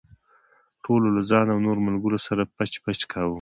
ټولو 0.83 1.07
له 1.15 1.21
ځان 1.29 1.45
او 1.53 1.57
نورو 1.65 1.85
ملګرو 1.87 2.17
سره 2.27 2.41
پچ 2.55 2.71
پچ 2.83 2.99
کاوه. 3.11 3.29